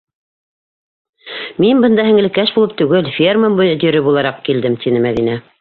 Мин 1.65 1.85
бында 1.85 2.07
һеңлекәш 2.09 2.55
булып 2.57 2.75
түгел, 2.81 3.13
ферма 3.21 3.55
мөдире 3.61 4.05
булараҡ 4.11 4.45
килдем,- 4.49 4.81
тине 4.87 5.09
Мәҙинә. 5.09 5.43